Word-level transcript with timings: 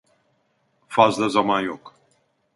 Fazla 0.87 1.29
zaman 1.29 1.61
yok. 1.61 1.95